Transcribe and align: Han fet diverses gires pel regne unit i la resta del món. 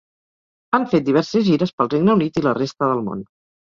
Han 0.77 0.87
fet 0.93 1.05
diverses 1.09 1.45
gires 1.49 1.75
pel 1.81 1.93
regne 1.93 2.17
unit 2.21 2.41
i 2.43 2.47
la 2.47 2.55
resta 2.61 2.91
del 2.93 3.05
món. 3.11 3.23